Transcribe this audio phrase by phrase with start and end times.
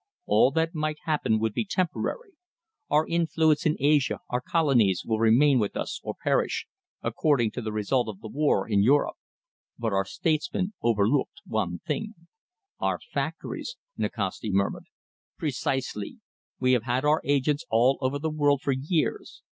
[0.25, 2.31] All that might happen would be temporary.
[2.89, 6.65] Our influence in Asia, our colonies, will remain with us or perish,
[7.03, 9.17] according to the result of the war in Europe.
[9.77, 12.15] But our statesmen overlooked one thing."
[12.79, 14.85] "Our factories," Nikasti murmured.
[15.37, 16.19] "Precisely!
[16.59, 19.43] We have had our agents all over the world for years.